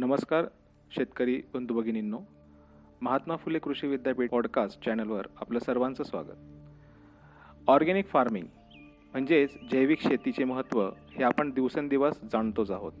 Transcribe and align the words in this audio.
नमस्कार 0.00 0.44
शेतकरी 0.96 1.42
बंधू 1.54 1.74
भगिनींनो. 1.74 2.18
महात्मा 3.02 3.36
फुले 3.36 3.58
कृषी 3.58 3.86
विद्यापीठ 3.86 4.30
पॉडकास्ट 4.30 4.84
चॅनलवर 4.84 5.26
आपलं 5.40 5.58
सर्वांचं 5.58 6.04
स्वागत. 6.04 6.36
ऑर्गॅनिक 7.68 8.06
फार्मिंग 8.06 8.46
म्हणजेच 9.12 9.50
जैविक 9.72 10.00
शेतीचे 10.00 10.44
महत्त्व 10.44 10.82
हे 10.86 11.24
आपण 11.24 11.50
दिवसेंदिवस 11.50 12.22
जाणतोच 12.32 12.70
आहोत. 12.70 12.92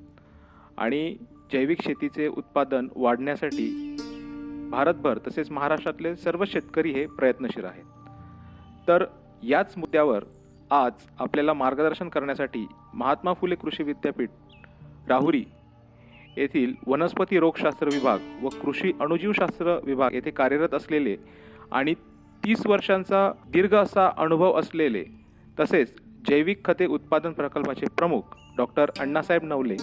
आणि 0.76 1.16
जैविक 1.52 1.82
शेतीचे 1.82 2.28
उत्पादन 2.28 2.88
वाढण्यासाठी 2.96 3.96
भारतभर 4.70 5.18
तसेच 5.18 5.50
महाराष्ट्रातले 5.50 6.16
सर्व 6.16 6.44
शेतकरी 6.44 6.92
हे 6.92 7.06
प्रयत्नशील 7.06 7.64
आहेत. 7.64 7.84
तर 8.88 9.04
याच 9.42 9.74
मुद्द्यावर 9.76 10.24
आज 10.70 10.92
आपल्याला 11.18 11.52
मार्गदर्शन 11.52 12.08
करण्यासाठी 12.08 12.66
महात्मा 12.94 13.32
फुले 13.32 13.54
कृषी 13.54 13.82
विद्यापीठ 13.82 14.30
राहुरी 15.08 15.44
येथील 16.36 16.74
वनस्पती 16.86 17.38
रोगशास्त्र 17.38 17.88
विभाग 17.92 18.18
व 18.42 18.48
कृषी 18.48 18.92
अणुजीवशास्त्र 19.00 19.78
विभाग 19.84 20.14
येथे 20.14 20.30
कार्यरत 20.30 20.74
असलेले 20.74 21.16
आणि 21.72 21.94
तीस 22.44 22.66
वर्षांचा 22.66 23.32
दीर्घ 23.48 23.74
असा 23.74 24.10
अनुभव 24.16 24.58
असलेले 24.58 25.04
तसेच 25.60 25.94
जैविक 26.28 26.64
खते 26.64 26.86
उत्पादन 26.86 27.32
प्रकल्पाचे 27.32 27.86
प्रमुख 27.86 28.22
डॉक्टर 28.56 28.90
अण्णासाहेब 28.98 29.44
नवले 29.44 29.76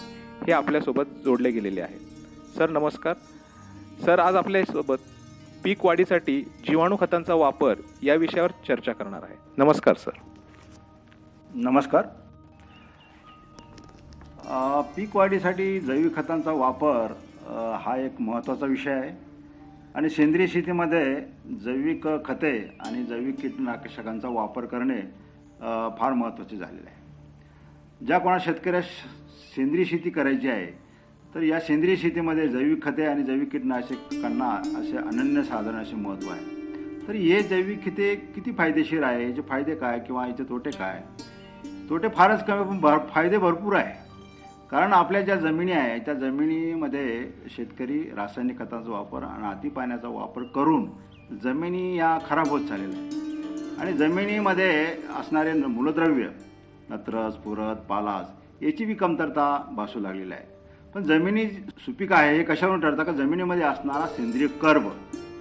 हे 0.48 0.52
आपल्यासोबत 0.52 1.04
जोडले 1.26 1.52
गेलेले 1.52 1.82
आहेत. 1.82 2.00
सर 2.58 2.70
नमस्कार. 2.70 3.14
सर 4.06 4.20
आज 4.20 4.36
आपल्यासोबत 4.36 4.96
पीक 5.64 5.86
वाढीसाठी 5.86 6.42
जीवाणू 6.42 6.98
खतांचा 7.00 7.34
वापर 7.34 7.76
या 8.04 8.16
विषयावर 8.16 8.52
चर्चा 8.68 8.94
करणार 8.94 9.24
आहे. 9.24 9.36
नमस्कार 9.58 9.96
सर. 9.96 10.12
नमस्कार. 11.56 12.06
पीक 14.50 15.16
वाढीसाठी 15.16 15.80
जैविक 15.80 16.16
खतांचा 16.16 16.52
वापर 16.52 17.14
हा 17.82 17.96
एक 18.00 18.22
महत्त्वाचा 18.22 18.66
विषय 18.66 18.92
आहे. 18.92 19.10
आणि 19.96 20.10
सेंद्रिय 20.10 20.48
शेतीमध्ये 20.48 21.16
जैविक 21.64 22.08
खते 22.26 22.52
आणि 22.86 23.04
जैविक 23.04 23.40
कीटनाशकांचा 23.42 24.30
वापर 24.30 24.66
करणे 24.66 25.00
फार 26.00 26.14
महत्त्वाचे 26.14 26.58
झालेले 26.58 26.90
आहे. 26.90 28.06
ज्या 28.06 28.18
कोणा 28.20 28.38
शेतकऱ्यास 28.42 28.86
सेंद्रिय 29.56 29.86
शेती 29.86 30.10
करायची 30.10 30.50
आहे 30.50 30.66
तर 31.36 31.42
या 31.44 31.60
सेंद्रिय 31.60 31.96
शेतीमध्ये 31.96 32.48
जैविक 32.48 32.84
खते 32.84 33.06
आणि 33.06 33.24
जैविक 33.24 33.52
कीटनाशकांना 33.52 34.50
असे 34.80 34.98
अनन्यसाधारण 34.98 35.82
असे 35.82 35.96
महत्त्व 35.96 36.30
आहे. 36.32 36.46
तर 37.08 37.14
हे 37.14 37.42
जैविक 37.44 37.86
खते 37.86 38.16
किती 38.36 38.52
फायदेशीर 38.52 39.04
आहे? 39.04 39.30
याचे 39.30 39.42
फायदे 39.42 39.76
काय 39.76 40.00
किंवा 40.00 40.28
याचे 40.28 40.44
तोटे 40.44 40.70
काय? 40.72 41.04
तोटे 41.90 42.08
फारच 42.08 42.46
कमी 42.46 42.64
पण 42.64 42.80
भर 42.82 42.98
फायदे 43.10 43.38
भरपूर 43.38 43.76
आहे. 43.76 44.07
कारण 44.72 44.94
आपल्या 44.94 45.22
ज्या 45.22 45.36
जमिनी 45.36 45.72
आहे 45.72 46.00
त्या 46.00 46.14
जमिनीमध्ये 46.14 47.30
शेतकरी 47.56 48.12
रासायनिक 48.16 48.60
खतांचा 48.60 48.92
वापर 48.92 49.24
आणि 49.24 49.48
अति 49.48 49.70
पाण्याचा 49.70 50.08
वापर 50.08 50.44
करून 50.44 50.90
जमिनी 51.44 51.98
या 51.98 52.18
खराब 52.30 52.48
होत 52.48 52.62
झालेल्या 52.62 53.00
आहेत. 53.00 53.12
आणि 53.80 53.94
जमिनीमध्ये 53.94 54.86
असणारे 55.20 55.54
न- 55.54 55.66
मूलद्रव्य 55.66 56.28
नत्रस 56.90 57.34
पुरत 57.34 57.76
पालास 57.76 58.26
याची 58.64 58.86
बी 58.86 58.94
कमतरता 58.94 59.74
भासू 59.76 60.00
लागलेली 60.00 60.34
आहे. 60.34 60.44
पण 60.96 61.04
जमिनी 61.04 61.46
सुपीक 61.80 62.14
आहे 62.14 62.38
हे 62.38 62.44
कशावरून 62.44 62.82
ठरतं 62.82 63.04
का 63.04 63.12
जमिनीमध्ये 63.12 63.64
असणारा 63.64 64.08
सेंद्रिय 64.08 64.48
कर्ब? 64.48 64.88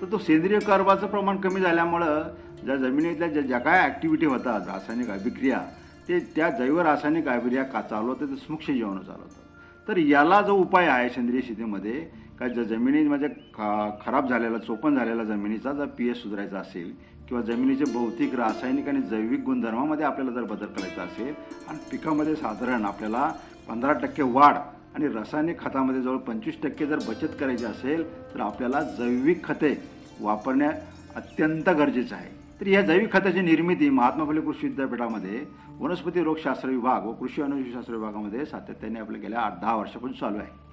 तर 0.01 0.07
तो 0.13 0.19
सेंद्रिय 0.19 0.59
कर्बाचं 0.59 1.07
प्रमाण 1.07 1.37
कमी 1.37 1.61
झाल्यामुळं 1.61 2.23
ज्या 2.65 2.77
जमिनीतल्या 2.77 3.29
ज्या 3.29 3.43
ज्या 3.43 3.59
काय 3.59 3.81
ॲक्टिव्हिटी 3.81 4.27
होतात 4.27 4.61
रासायनिक 4.67 5.11
अभिक्रिया 5.11 5.61
ते 6.09 6.19
त्या 6.35 6.49
जैव 6.59 6.81
रासायनिक 6.81 7.29
अभिक्रिया 7.29 7.63
का 7.65 7.81
चालवतं 7.83 8.27
ते 8.27 8.37
सूक्ष्म 8.37 8.75
जीवाणू 8.75 9.03
चालवतं 9.03 9.89
तर 9.89 9.97
याला 9.99 10.41
जो 10.43 10.55
उपाय 10.57 10.87
आहे 10.87 11.09
सेंद्रिय 11.09 11.41
शेतीमध्ये 11.43 12.01
का 12.39 12.49
ज्या 12.49 12.65
जमिनीमध्ये 12.65 13.29
खा 13.55 13.69
खराब 14.05 14.29
झालेला 14.29 14.59
चोपण 14.59 14.97
झालेला 14.97 15.25
जमिनीचा 15.25 15.73
जर 15.73 15.87
पी 15.99 16.09
एच 16.09 16.17
सुधारायचा 16.23 16.59
असेल 16.59 16.91
किंवा 17.29 17.43
जमिनीचे 17.43 17.85
भौतिक 17.93 18.35
रासायनिक 18.35 18.89
आणि 18.89 19.01
जैविक 19.11 19.45
गुणधर्मामध्ये 19.45 20.07
आपल्याला 20.07 20.33
जर 20.33 20.45
बदल 20.45 20.67
करायचा 20.67 21.03
असेल 21.03 21.33
आणि 21.69 21.79
पिकामध्ये 21.91 22.35
साधारण 22.37 22.85
आपल्याला 22.85 23.31
पंधरा 23.69 23.93
टक्के 24.03 24.23
वाढ 24.23 24.57
आणि 24.95 25.09
रासायनिक 25.15 25.61
खतामध्ये 25.61 26.03
जवळ 26.03 26.17
पंचवीस 26.27 26.63
टक्के 26.63 26.87
जर 26.87 26.99
बचत 27.09 27.37
करायची 27.41 27.65
असेल 27.65 28.05
तर 28.35 28.41
आपल्याला 28.41 28.83
जैविक 28.99 29.45
खते 29.45 29.75
वापरणे 30.21 30.69
अत्यंत 31.17 31.69
गरजेचं 31.69 32.15
आहे. 32.17 32.31
तर 32.61 32.67
या 32.67 32.81
जैविक 32.81 33.13
खताची 33.13 33.41
निर्मिती 33.41 33.91
महात्मा 33.91 34.25
फुले 34.25 34.41
कृषी 34.41 34.67
विद्यापीठामध्ये 34.67 35.47
वनस्पती 35.79 36.23
रोगशास्त्र 36.23 36.69
विभाग 36.69 37.07
व 37.07 37.13
कृषी 37.13 37.43
अनुजीवशास्त्र 37.43 37.95
विभागामध्ये 37.95 38.47
सातत्याने 38.47 39.01
आपल्या 39.01 39.21
गेल्या 39.21 39.41
आठ 39.41 39.61
दहा 39.61 39.77
वर्षापासून 39.77 40.13
चालू 40.13 40.39
आहे. 40.39 40.67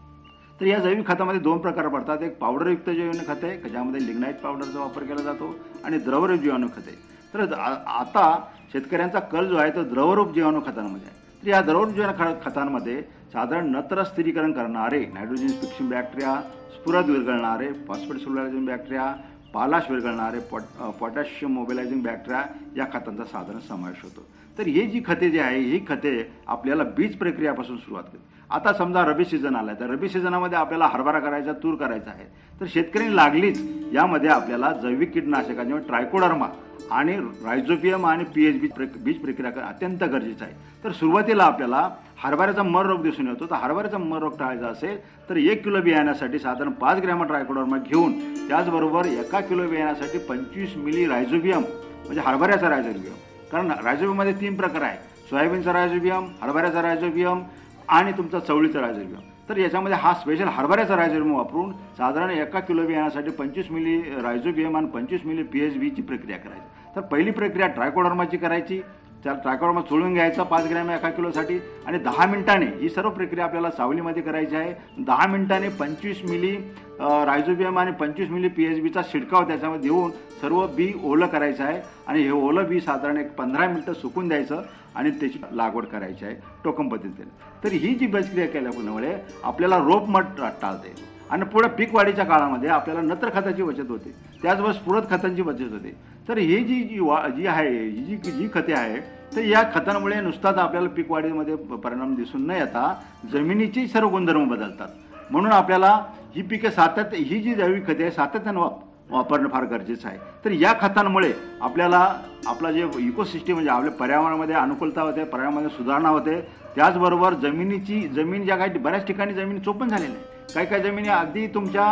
तर 0.62 0.66
या 0.66 0.80
जैविक 0.80 1.08
खतामध्ये 1.08 1.42
दोन 1.42 1.58
प्रकार 1.58 1.88
पडतात. 1.88 2.18
एक 2.22 2.38
पावडरयुक्त 2.38 2.90
जैविक 2.90 3.28
खत 3.28 3.44
आहे 3.44 3.70
ज्यामध्ये 3.70 4.06
लिग्नाईट 4.06 4.40
पावडरचा 4.40 4.80
वापर 4.80 5.04
केला 5.04 5.22
जातो 5.22 5.56
आणि 5.84 5.98
द्रवरूप 5.98 6.40
जीवाणू 6.40 6.68
खत 6.68 6.84
आहे. 6.88 6.96
तर 7.34 7.54
आता 7.88 8.46
शेतकऱ्यांचा 8.74 9.20
कल 9.20 9.46
जो 9.46 9.56
आहे 9.56 9.72
तो 9.72 9.84
द्रवरूप 9.84 10.34
जीवाणू 10.34 10.60
खतांमध्ये 10.60 11.08
आहे. 11.08 11.44
तर 11.44 11.48
या 11.48 11.62
द्रवरूप 11.62 11.94
जीवाणू 11.94 12.12
ख- 12.14 12.46
खतांमध्ये 12.46 13.02
साधारण 13.34 13.72
नत्र 13.72 14.04
स्थिरीकरण 14.04 14.52
करणारे 14.52 15.06
नायट्रोजन 15.14 15.48
फिक्सिंग 15.48 15.90
बॅक्टेरिया 15.90 16.42
स्फुरद 16.74 17.10
विरघळणारे 17.10 17.74
फॉस्फेट 17.74 18.18
सोलायझन 18.18 18.66
बॅक्टेरिया 18.66 19.16
पालाश 19.54 19.90
विरघळणारे 19.90 20.40
pot 20.40 20.62
potassium 20.62 20.92
potassium 21.00 21.54
mobilizing 21.54 22.02
bacteria 22.04 22.44
या 22.78 22.86
खतांचा 22.94 23.24
साधारण 23.24 23.60
समावेश 23.60 24.04
होतो. 24.04 24.26
तर 24.58 24.68
ही 24.68 24.86
जी 24.88 25.02
खते 25.06 25.30
जी 25.30 25.40
आहे 25.40 25.60
ही 25.60 25.80
खते 25.88 26.12
आपल्याला 26.48 26.84
बीज 26.98 27.16
प्रक्रियापासून 27.18 27.78
सुरुवात 27.78 28.04
करते. 28.04 28.32
आता 28.52 28.74
समजा 28.74 29.04
रबी 29.06 29.26
सीझन 29.26 29.56
आला 29.56 29.72
आहे 29.72 29.80
तर 29.80 29.90
रबी 29.90 30.10
सीझनामध्ये 30.10 30.58
आपल्याला 30.58 30.88
हरभरा 30.94 31.20
करायचा 31.20 31.54
तूर 31.64 31.76
करायचा 31.76 32.12
आहे. 32.12 32.26
तर 32.62 32.66
शेतकरी 32.74 33.16
लागलीच 33.16 33.62
यामध्ये 33.94 34.30
आपल्याला 34.30 34.72
जैविक 34.84 35.14
कीटकनाशकांचे 35.14 35.64
म्हणजे 35.64 35.88
ट्रायकोडर्मा 35.88 36.48
आणि 36.92 37.16
रायझोपियम 37.46 38.06
आणि 38.06 38.24
पी 38.36 38.46
एच 38.46 38.60
बी 38.62 38.68
बीज 38.98 39.18
प्रक्रिया 39.22 39.52
करणं 39.52 39.68
अत्यंत 39.68 40.04
गरजेचं 40.04 40.46
आहे. 40.46 40.54
तर 40.84 40.92
सुरुवातीला 40.92 41.44
आपल्याला 41.44 41.90
हरभऱ्याचा 42.24 42.64
मर 42.64 42.86
रोग 42.86 43.02
दिसून 43.04 43.28
येतो. 43.28 43.46
तर 43.46 43.56
हरभऱ्याचा 43.56 43.98
मर 43.98 44.20
रोग 44.20 44.38
टाळायचा 44.40 44.68
असेल 44.68 44.98
तर 45.30 45.38
एक 45.38 45.64
किलो 45.64 45.82
बियाण्यासाठी 45.82 46.40
साधारण 46.40 46.72
पाच 46.82 47.02
ग्रॅम 47.02 47.24
ट्रायकोडर्मा 47.24 47.78
घेऊन 47.80 48.20
त्याचबरोबर 48.48 49.06
एका 49.08 49.40
किलो 49.42 49.68
बियाण्यासाठी 49.70 50.18
पंचवीस 50.30 50.78
मिली 50.78 51.06
रायझोबियम 51.08 51.62
म्हणजे 51.62 52.22
हरभऱ्याचा 52.22 52.70
रायझोबियम 52.70 53.32
कारण 53.54 53.72
रायझोबियममध्ये 53.84 54.34
तीन 54.34 54.56
प्रकार 54.56 54.82
आहे 54.82 54.98
सोयाबीनचा 55.30 55.74
रायझोबियम 55.74 56.26
हरभऱ्याचा 56.42 56.82
रायझोबियम 56.82 57.42
आणि 57.88 58.12
तुमचा 58.12 58.40
चवळीचा 58.40 58.82
रायझोबियम 58.82 59.20
तर 59.50 59.58
याच्यामध्ये 59.58 59.98
हा 59.98 60.14
स्पेशल 60.14 60.48
हरभऱ्याचा 60.48 60.96
रायझोबियम 60.96 61.36
वापरून 61.36 61.72
साधारण 61.98 62.30
एका 62.30 62.60
किलो 62.60 62.86
बियाण्यासाठी 62.88 63.32
पंचवीस 63.32 63.72
मिली 63.72 64.00
रायझोबियम 64.24 64.78
आणि 64.78 64.88
पंचवीस 64.88 65.26
मिली 65.26 65.44
पी 65.44 65.60
एच 65.60 65.78
बीची 65.78 66.02
प्रक्रिया 66.02 66.38
करायची. 66.38 66.96
तर 66.96 67.02
पहिली 67.02 67.32
प्रक्रिया 67.32 67.68
ट्रायकोडर्माची 67.68 68.38
करायची. 68.38 68.82
त्या 69.24 69.34
ट्रायकोडर्मा 69.34 69.82
चोळून 69.82 70.14
घ्यायचा 70.14 70.44
पाच 70.44 70.68
ग्रॅम 70.70 70.90
एका 70.92 71.10
किलोसाठी. 71.10 71.60
आणि 71.86 71.98
दहा 71.98 72.26
मिनिटाने 72.26 72.66
ही 72.80 72.90
सर्व 72.90 73.10
प्रक्रिया 73.10 73.46
आपल्याला 73.46 73.70
सावलीमध्ये 73.72 74.24
करायची 74.24 74.56
आहे. 74.56 74.74
दहा 74.98 75.28
मिनिटाने 75.28 75.70
पंचवीस 75.80 76.22
मिली 76.30 76.56
रायझोबियम 77.00 77.80
आणि 77.80 77.92
पंचवीस 78.00 78.30
मिली 78.30 78.48
पी 78.48 78.66
एच 78.66 78.82
बीचा 78.82 79.02
शिडकाव 79.12 79.48
त्याच्यामध्ये 79.48 79.90
देऊन 79.90 80.12
सर्व 80.42 80.66
बी 80.76 80.92
ओलं 81.04 81.28
करायचं 81.28 81.64
आहे. 81.64 81.80
आणि 82.08 82.22
हे 82.24 82.32
ओलं 82.32 82.68
बी 82.70 82.80
साधारण 82.82 83.18
एक 83.18 83.34
पंधरा 83.36 83.68
मिनटं 83.68 83.94
सुकून 83.94 84.28
द्यायचं 84.28 84.62
आणि 84.96 85.12
त्याची 85.12 85.40
लागवड 85.52 85.86
करायची 85.86 86.26
आहे 86.26 86.36
टोकन 86.64 86.90
पद्धतीने. 86.90 87.30
तर 87.64 87.72
ही 87.72 87.94
जी 87.96 88.08
प्रक्रिया 88.08 88.48
केल्यामुळे 88.48 89.16
आपल्याला 89.44 89.78
रोप 89.78 90.10
मठ 90.10 90.26
टाळता. 90.38 90.72
येईल 90.84 91.12
आणि 91.32 91.46
पुढे 91.46 91.68
पीक 91.68 91.94
वाढीच्या 91.96 92.26
काळामध्ये 92.26 92.70
आपल्याला 92.70 93.02
नत्र 93.02 93.30
खताची 93.34 93.64
बचत 93.64 93.90
होते. 93.90 94.14
त्याचबरोबर 94.42 94.74
स्फुरत 94.74 95.02
खतांची 95.10 95.42
बचत 95.42 95.72
होते. 95.72 95.96
तर 96.28 96.38
ही 96.38 96.64
जी 96.64 96.82
जी 96.84 97.00
वा 97.00 97.28
जी 97.28 97.48
आहे 97.48 97.70
ही 97.70 98.16
जी 98.16 98.32
जी 98.32 98.48
खते 98.54 98.74
आहे 98.74 99.00
तर 99.36 99.42
या 99.42 99.64
खतांमुळे 99.74 100.20
नुसताच 100.22 100.58
आपल्याला 100.58 100.90
पीक 100.90 101.12
वाढीमध्ये 101.12 101.56
परिणाम 101.56 102.16
दिसून 102.16 102.46
न 102.48 102.52
येता 102.52 102.94
जमिनीचे 103.32 103.88
सर्व 103.88 104.10
गुणधर्म 104.10 104.48
बदलतात. 104.48 104.88
म्हणून 105.32 105.52
आपल्याला 105.52 105.94
ही 106.36 106.42
पिके 106.42 106.72
सातत्य 106.72 107.18
ही 107.18 107.40
जी 107.40 107.54
जैविक 107.54 107.86
खते 107.88 108.04
आहे 108.04 108.12
सातत्यानं 108.12 108.60
वाप 108.60 108.80
वापरणं 109.10 109.50
फार 109.50 109.64
गरजेचं 109.64 110.08
आहे. 110.08 110.18
तर 110.46 110.52
या 110.52 110.74
खतांमुळे 110.82 111.32
आपल्याला 111.62 112.00
आपला 112.48 112.72
जे 112.72 112.88
इकोसिस्टीम 113.00 113.56
म्हणजे 113.56 113.72
आपल्या 113.72 113.92
पर्यावरणामध्ये 113.92 114.56
अनुकूलता 114.56 115.02
होते 115.02 115.24
पर्यावरणामध्ये 115.24 115.70
सुधारणा 115.70 116.10
होते 116.10 116.40
त्याचबरोबर 116.76 117.34
जमिनीची 117.34 118.00
जमीन 118.08 118.46
ज्या 118.46 118.56
काही 118.58 118.80
बऱ्याच 118.80 119.06
ठिकाणी 119.08 119.34
जमीन 119.34 119.60
चोपण 119.60 119.90
झालेली 119.90 120.12
आहे. 120.12 120.32
काही 120.54 120.66
काही 120.68 120.84
जमिनी 120.84 121.10
अगदी 121.10 121.46
तुमच्या 121.54 121.86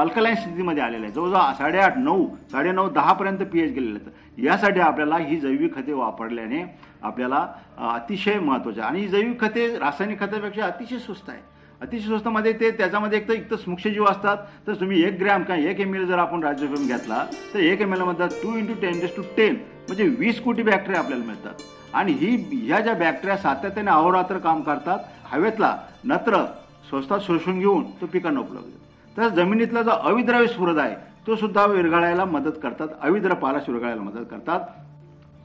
अल्कलाईन 0.00 0.34
स्थितीमध्ये 0.34 0.82
आलेल्या 0.82 1.04
आहे 1.04 1.12
जवळजवळ 1.12 1.52
साडेआठ 1.58 1.96
नऊ 1.98 2.26
साडेनऊ 2.52 2.88
दहापर्यंत 2.90 3.38
पी 3.52 3.60
एच 3.60 3.72
गेलेलं 3.72 3.98
आहेत 3.98 4.44
यासाठी 4.44 4.80
आपल्याला 4.80 5.16
ही 5.18 5.36
जैविक 5.40 5.74
खते 5.76 5.92
वापरल्याने 5.92 6.62
आपल्याला 7.02 7.46
अतिशय 7.94 8.38
महत्त्वाचे 8.38 8.80
आहे. 8.80 8.88
आणि 8.88 9.00
ही 9.00 9.08
जैविक 9.08 9.40
खते 9.40 9.66
रासायनिक 9.78 10.20
खतापेक्षा 10.20 10.66
अतिशय 10.66 10.98
स्वस्त 10.98 11.30
आहे 11.30 11.40
अतिशय 11.80 12.06
स्वस्तमध्ये 12.06 12.52
ते 12.60 12.70
त्याच्यामध्ये 12.78 13.18
एक 13.18 13.28
तर 13.28 13.32
एक 13.34 13.50
तर 13.50 13.56
सूक्ष्मजीव 13.56 14.04
असतात. 14.04 14.36
तर 14.66 14.74
तुम्ही 14.80 15.02
एक 15.04 15.18
ग्रॅम 15.20 15.42
किंवा 15.42 15.70
एक 15.70 15.80
एम 15.80 15.94
एल 15.94 16.06
जर 16.06 16.18
आपण 16.18 16.42
राज्यभूम 16.44 16.86
घेतला 16.86 17.24
तर 17.54 17.58
एक 17.58 17.80
एम 17.80 17.94
एलमध्ये 17.94 18.26
two 18.42 18.56
into 18.58 18.74
ten 18.82 19.06
two 19.16 19.22
ten 19.36 19.54
म्हणजे 19.54 20.08
वीस 20.18 20.40
कोटी 20.40 20.62
बॅक्टेरिया 20.62 21.00
आपल्याला 21.02 21.24
मिळतात. 21.24 21.62
आणि 21.94 22.12
ही 22.12 22.34
ह्या 22.52 22.80
ज्या 22.80 22.94
बॅक्टेरिया 22.94 23.36
सातत्याने 23.36 23.90
अहोरात्र 23.90 24.38
काम 24.38 24.60
करतात 24.62 24.98
हवेतला 25.30 25.76
नत्र 26.04 26.44
स्वस्तात 26.88 27.20
शोषून 27.26 27.58
घेऊन 27.58 27.84
तो 28.00 28.06
पिकांना 28.06 28.40
उपलब्ध 28.40 29.16
तर 29.16 29.28
जमिनीतला 29.34 29.82
जो 29.82 29.90
अविद्राव्य 29.90 30.46
स्फुरद 30.46 30.78
आहे 30.78 30.94
तो 31.26 31.36
सुद्धा 31.36 31.64
विरघळायला 31.66 32.24
मदत 32.24 32.58
करतात 32.62 32.88
अविद्र 33.00 33.34
पालाश 33.34 33.68
विरघळायला 33.68 34.02
मदत 34.02 34.26
करतात. 34.30 34.60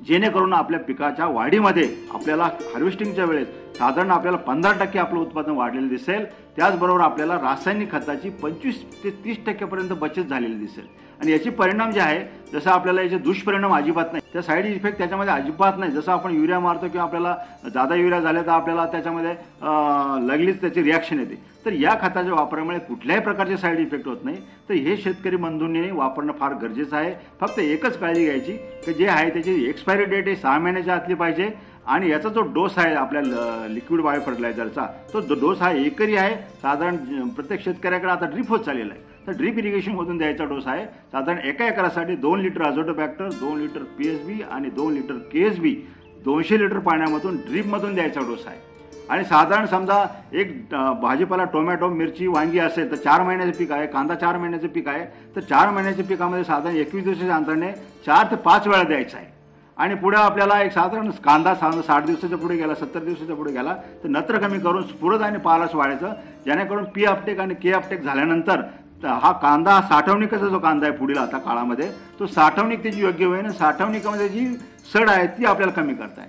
जेणेकरून 0.06 0.54
आपल्या 0.54 0.80
पिकाच्या 0.80 1.26
वाढीमध्ये 1.26 1.90
आपल्याला 2.14 2.44
हार्वेस्टिंगच्या 2.74 3.26
वेळेस 3.26 3.48
साधारण 3.78 4.12
आपल्याला 4.12 4.38
पंधरा 4.38 4.72
टक्के 4.80 5.00
आपलं 5.00 5.20
उत्पादन 5.20 5.52
वाढलेलं 5.52 5.88
दिसेल. 5.88 6.26
त्याचबरोबर 6.56 7.02
आपल्याला 7.02 7.36
रासायनिक 7.36 7.92
खताची 7.92 8.30
पंचवीस 8.44 8.84
ते 9.04 9.10
तीस 9.26 9.46
टक्क्यापर्यंत 9.46 9.90
बचत 10.02 10.30
झालेली 10.30 10.56
दिसेल. 10.56 10.86
आणि 11.22 11.32
याचे 11.32 11.50
परिणाम 11.50 11.92
जे 11.92 12.00
आहे 12.02 12.24
जसं 12.54 12.70
आपल्याला 12.72 13.02
याचे 13.02 13.18
दुष्परिणाम 13.18 13.74
अजिबात 13.76 14.06
नाही. 14.12 14.22
त्या 14.34 14.42
साईड 14.42 14.66
इफेक्ट 14.66 14.98
त्याच्यामध्ये 14.98 15.34
अजिबात 15.34 15.78
नाही. 15.80 15.92
जसं 15.92 16.12
आपण 16.12 16.32
युरिया 16.36 16.60
मारतो 16.60 16.88
किंवा 16.88 17.04
आपल्याला 17.04 17.36
जादा 17.74 17.96
युरिया 17.96 18.20
झाल्या 18.20 18.42
तर 18.42 18.50
आपल्याला 18.52 18.86
त्याच्यामध्ये 18.92 19.32
लगलीच 20.28 20.60
त्याची 20.62 20.84
रिॲक्शन 20.84 21.20
येते. 21.20 21.36
तर 21.66 21.74
या 21.74 21.94
खताच्या 22.02 22.34
वापरामुळे 22.34 22.80
कुठल्याही 22.80 23.22
प्रकारचे 23.24 23.58
साईड 23.58 23.80
इफेक्ट 23.80 24.08
होत 24.08 24.24
नाही. 24.24 24.38
तर 24.70 24.74
हे 24.74 24.98
शेतकरी 24.98 25.36
बंधूंनी 25.36 25.90
वापरणं 25.92 26.34
फार 26.40 26.54
गरजेचं 26.62 26.98
आहे. 26.98 27.14
फक्त 27.42 27.60
एकच 27.60 27.98
काळजी 28.00 28.26
घ्यायची 28.26 28.58
की 28.86 28.94
जे 28.94 29.08
आहे 29.08 29.30
त्याची 29.30 29.64
एक्सपायरी 29.70 30.06
डेट 30.06 30.28
हे 30.28 30.36
सहा 30.36 30.58
महिन्याच्या 30.60 30.96
आतली 30.96 31.16
पाहिजे. 31.16 31.50
आणि 31.88 32.10
याचा 32.10 32.30
जो 32.30 32.42
डोस 32.54 32.78
आहे 32.78 32.94
आपल्या 32.96 33.22
लिक्विड 33.70 34.02
बायो 34.02 34.22
फर्टिलायझरचा 34.26 34.86
तो 35.14 35.22
जो 35.22 35.36
डोस 35.42 35.62
हा 35.62 35.72
एकरी 35.72 36.16
आहे 36.18 36.36
साधारण 36.62 37.28
प्रत्येक 37.36 37.64
शेतकऱ्याकडे 37.64 38.12
आता 38.12 38.26
ड्रीप 38.26 38.50
होत 38.50 38.60
चाललेला 38.60 38.94
आहे. 38.94 39.04
तर 39.28 39.32
ड्रीप 39.38 39.58
इरिगेशनमधून 39.58 40.18
द्यायचा 40.18 40.44
डोस 40.46 40.68
आहे. 40.68 40.86
साधारण 41.12 41.38
एका 41.48 41.68
एकरासाठी 41.68 42.16
दोन 42.16 42.42
लिटर 42.42 42.64
अझोटोबॅक्टर 42.64 43.30
दोन 43.30 43.60
लिटर 43.62 43.84
पी 43.98 44.08
एस 44.10 44.26
बी 44.26 44.42
आणि 44.52 44.70
दोन 44.70 44.94
लिटर 44.94 45.18
के 45.32 45.46
एस 45.48 45.60
बी 45.60 45.76
दोनशे 46.26 46.60
लिटर 46.60 46.80
पाण्यामधून 46.80 47.36
ड्रीपमधून 47.48 47.94
द्यायचा 47.96 48.22
डोस 48.28 48.46
आहे. 48.48 48.60
आणि 49.10 49.24
साधारण 49.26 49.66
समजा 49.66 50.04
एक 50.34 50.54
भाजीपाला 51.02 51.44
टोमॅटो 51.54 51.90
मिरची 51.90 52.28
वांगी 52.28 52.60
असेल 52.60 52.92
तर 52.92 52.96
चार 52.96 53.24
महिन्याचं 53.24 53.58
पीक 53.58 53.72
आहे. 53.72 53.88
कांदा 53.88 54.16
चार 54.16 54.38
महिन्याचं 54.38 54.68
पीक 54.68 54.88
आहे. 54.88 55.06
तर 55.36 55.42
चार 55.42 55.70
महिन्याच्या 55.70 56.06
पिकामध्ये 56.06 56.44
साधारण 56.44 56.76
एकवीस 56.76 57.04
दिवसाच्या 57.04 57.36
अंतराने 57.36 57.72
चार 58.06 58.32
ते 58.32 58.36
पाच 58.36 58.68
वेळा 58.68 58.84
द्यायचं 58.84 59.18
आहे. 59.18 59.34
आणि 59.78 59.96
पुढे 59.96 60.18
आपल्याला 60.18 60.62
एक 60.62 60.72
साधारण 60.72 61.10
कांदा 61.24 61.54
सा- 61.56 61.72
साठ 61.82 62.06
दिवसाच्या 62.06 62.38
पुढे 62.38 62.56
गेला 62.56 62.76
सत्तर 62.76 63.04
दिवसाच्या 63.04 63.36
पुढे 63.36 63.52
गेला 63.52 63.76
तर 64.04 64.10
नत्र 64.10 64.38
कमी 64.40 64.60
करून 64.60 64.84
स्फुरद 64.84 65.22
आणि 65.22 65.38
पालास 65.40 65.76
वाढायचं 65.76 66.14
जेणेकरून 66.46 66.84
पी 66.86 67.06
अपटेक 67.06 67.40
आणि 67.40 67.56
के 67.56 67.72
अपटेक 67.74 68.04
झाल्यानंतर 68.04 68.62
हा 69.04 69.32
कांदा 69.34 69.80
साठवणीकाचा 69.82 70.48
जो 70.48 70.60
कांदा 70.60 70.88
आहे 70.88 70.96
पुढील 70.98 71.18
आता 71.18 71.38
काळामध्ये 71.40 71.90
तो 72.20 72.28
साठवणूक 72.28 72.82
त्याची 72.84 73.02
योग्य 73.02 73.26
होईल 73.26 73.40
आणि 73.40 73.54
साठवणुकीमध्ये 73.54 74.30
जी 74.30 74.46
सड 74.94 75.10
आहे 75.10 75.28
ती 75.30 75.46
आपल्याला 75.46 75.74
कमी 75.74 75.94
करताय 75.94 76.28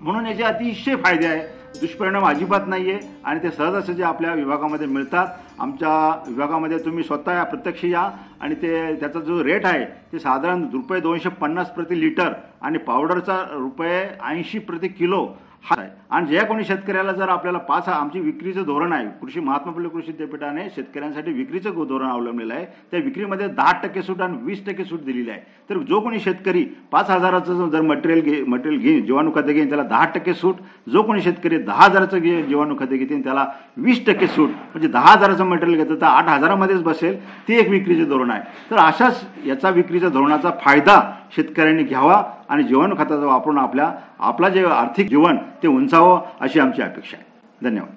म्हणून 0.00 0.26
याचे 0.26 0.42
अतिशय 0.42 0.96
फायदे 0.96 1.26
आहे. 1.26 1.42
दुष्परिणाम 1.80 2.24
अजिबात 2.26 2.66
नाही 2.68 2.90
आहे 2.90 2.98
आणि 3.24 3.42
ते 3.42 3.50
सहजासहजी 3.50 4.02
आपल्या 4.02 4.32
विभागामध्ये 4.34 4.86
मिळतात 4.86 5.26
आमच्या 5.60 5.92
विभागामध्ये 6.26 6.78
तुम्ही 6.78 7.04
स्वतः 7.04 7.32
या 7.34 7.42
प्रत्यक्ष 7.44 7.84
या 7.84 8.08
आणि 8.40 8.54
ते 8.54 8.94
त्याचा 9.00 9.20
जो 9.20 9.42
रेट 9.44 9.66
आहे 9.66 9.84
ते 10.12 10.18
साधारण 10.18 10.62
रुपये 10.72 11.00
दोनशे 11.00 11.28
पन्नास 11.40 11.70
प्रति 11.70 12.00
लिटर 12.00 12.32
आणि 12.62 12.78
पावडरचा 12.78 13.40
रुपये 13.52 13.98
ऐंशी 14.24 14.58
प्रति 14.60 14.88
किलो 14.88 15.26
हा 15.66 15.74
आहे 15.80 15.88
आणि 16.10 16.26
ज्या 16.26 16.44
कोणी 16.46 16.64
शेतकऱ्याला 16.64 17.12
जर 17.12 17.28
आपल्याला 17.28 17.58
पाच 17.58 17.88
आमची 17.88 18.20
विक्रीचं 18.20 18.62
धोरण 18.62 18.92
आहे 18.92 19.06
कृषी 19.20 19.40
महात्मा 19.40 19.72
फुले 19.72 19.88
कृषी 19.88 20.10
विद्यापीठाने 20.10 20.68
शेतकऱ्यांसाठी 20.74 21.32
विक्रीचं 21.32 21.84
धोरण 21.88 22.08
अवलंबलेलं 22.08 22.54
आहे. 22.54 22.64
त्या 22.90 23.00
विक्रीमध्ये 23.04 23.46
दहा 23.48 23.72
टक्के 23.82 24.02
सूट 24.02 24.20
आणि 24.22 24.36
वीस 24.42 24.64
टक्के 24.66 24.84
सूट 24.84 25.00
दिलेली 25.04 25.30
आहे. 25.30 25.40
तर 25.70 25.78
जो 25.88 26.00
कोणी 26.00 26.20
शेतकरी 26.20 26.64
पाच 26.92 27.10
हजाराचं 27.10 27.68
जर 27.70 27.80
मटेरियल 27.80 28.20
घे 28.20 28.42
मटेरियल 28.48 28.80
घेईन 28.80 29.04
जीवाणू 29.06 29.30
खते 29.34 29.52
घेईन 29.52 29.68
त्याला 29.68 29.82
दहा 29.82 30.04
टक्के 30.14 30.34
सूट. 30.34 30.56
जो 30.92 31.02
कोणी 31.02 31.22
शेतकरी 31.22 31.58
दहा 31.58 31.84
हजाराचं 31.84 32.18
घे 32.18 32.42
जीवाणू 32.42 32.74
खते 32.80 32.96
घेतील 32.96 33.24
त्याला 33.24 33.46
वीस 33.76 34.04
टक्के 34.06 34.26
सूट. 34.26 34.48
म्हणजे 34.48 34.88
दहा 34.88 35.12
हजाराचं 35.12 35.44
मटेरियल 35.46 35.82
घेतं 35.82 36.00
तर 36.00 36.06
आठ 36.06 36.28
हजारामध्येच 36.28 36.82
बसेल. 36.82 37.18
ते 37.48 37.58
एक 37.60 37.68
विक्रीचं 37.70 38.08
धोरण 38.08 38.30
आहे. 38.30 38.42
तर 38.70 38.76
अशाच 38.78 39.26
याचा 39.46 39.70
विक्रीच्या 39.70 40.08
धोरणाचा 40.08 40.50
फायदा 40.62 41.00
शेतकऱ्यांनी 41.36 41.82
घ्यावा 41.82 42.24
आणि 42.48 42.62
जीवाणू 42.62 42.94
खताचा 42.94 43.26
वापरून 43.26 43.58
आपल्या 43.58 43.92
आपला 44.18 44.48
जे 44.48 44.64
आर्थिक 44.66 45.08
जीवन 45.08 45.36
ते 45.36 45.68
उंचावं 45.68 46.20
अशी 46.40 46.60
आमची 46.60 46.82
अपेक्षा 46.82 47.16
आहे. 47.16 47.26
धन्यवाद. 47.62 47.94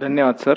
धन्यवाद 0.00 0.34
सर. 0.34 0.54